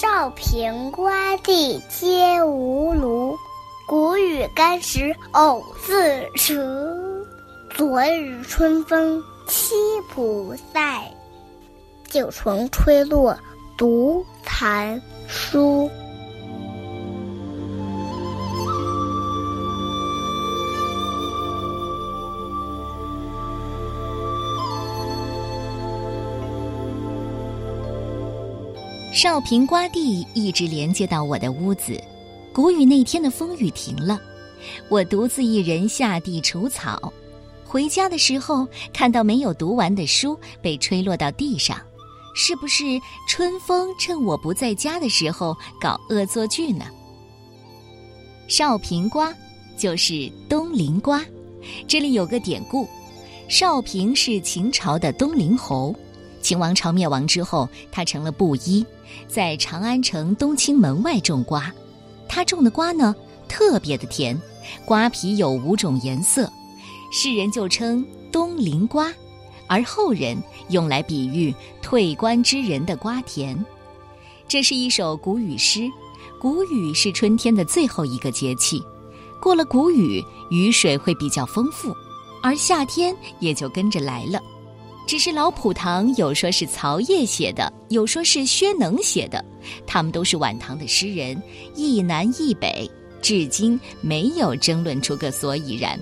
[0.00, 3.36] 少平瓜地皆无庐，
[3.84, 7.26] 谷雨干食偶自折。
[7.74, 9.74] 昨日春风凄
[10.14, 11.02] 不在，
[12.06, 13.36] 旧床吹落
[13.76, 15.90] 独残书。
[29.20, 32.00] 少平瓜地一直连接到我的屋子。
[32.52, 34.16] 谷雨那天的风雨停了，
[34.88, 37.12] 我独自一人下地除草。
[37.66, 41.76] 回家的时候，看到没有读完的书被吹落到地上，
[42.32, 42.84] 是不是
[43.28, 46.84] 春风趁我不在家的时候搞恶作剧呢？
[48.46, 49.34] 少平瓜
[49.76, 51.24] 就是东陵瓜，
[51.88, 52.86] 这里有个典故：
[53.48, 55.92] 少平是秦朝的东陵侯。
[56.40, 58.84] 秦王朝灭亡之后，他成了布衣，
[59.26, 61.72] 在长安城东青门外种瓜。
[62.28, 63.14] 他种的瓜呢，
[63.48, 64.40] 特别的甜，
[64.84, 66.50] 瓜皮有五种颜色，
[67.12, 69.12] 世人就称东陵瓜，
[69.66, 70.36] 而后人
[70.70, 73.64] 用来比喻退官之人的瓜田。
[74.46, 75.88] 这是一首谷雨诗。
[76.40, 78.80] 谷雨是春天的最后一个节气，
[79.42, 81.92] 过了谷雨，雨水会比较丰富，
[82.40, 84.40] 而夏天也就跟着来了。
[85.08, 89.42] 只是老普堂有说是曹烨写的，有说是薛能写的，
[89.86, 91.42] 他们都是晚唐的诗人，
[91.74, 92.86] 一南一北，
[93.22, 95.98] 至今没有争论出个所以然。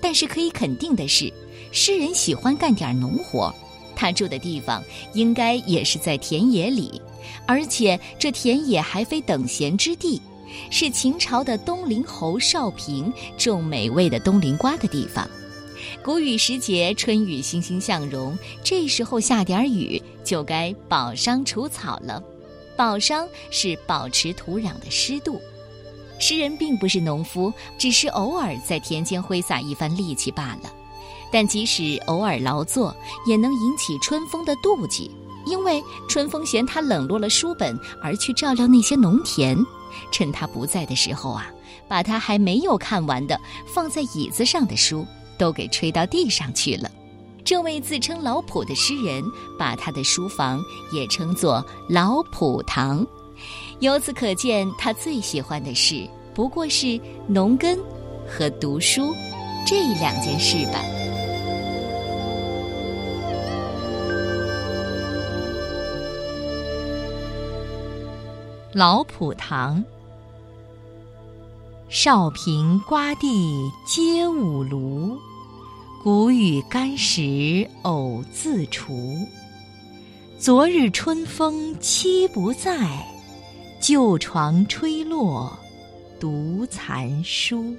[0.00, 1.32] 但是可以肯定的是，
[1.70, 3.54] 诗人喜欢干点农活，
[3.94, 4.82] 他住的地方
[5.14, 7.00] 应该也是在田野里，
[7.46, 10.20] 而且这田野还非等闲之地，
[10.68, 15.30] 是秦朝的东陵侯少平种美味的东陵瓜的地方。
[16.02, 22.22] 谷雨时节，春雨欣欣向荣，这时候下点雨，就该保墒除草了。
[22.76, 25.40] 保墒是保持土壤的湿度。
[26.18, 30.72] 诗人并不是农夫，只是偶尔在田间挥洒一番力气罢了。
[31.32, 32.94] 但即使偶尔劳作，
[33.26, 35.10] 也能引起春风的妒忌，
[35.46, 39.56] 因为春风嫌他冷落了书本，而去照料那些农田。
[40.10, 41.50] 趁他不在的时候啊，
[41.88, 45.06] 把他还没有看完的放在椅子上的书。
[45.42, 46.88] 都给吹到地上去了。
[47.44, 49.24] 这位自称老圃的诗人，
[49.58, 53.04] 把他的书房也称作老圃堂。
[53.80, 57.76] 由此可见，他最喜欢的事不过是农耕
[58.24, 59.12] 和读书
[59.66, 60.80] 这两件事吧。
[68.72, 69.84] 老圃堂，
[71.88, 75.18] 少平瓜地皆五庐。
[76.02, 79.24] 谷雨干时偶自锄，
[80.36, 83.06] 昨日春风凄不在，
[83.80, 85.56] 旧床吹落
[86.18, 87.76] 独残书。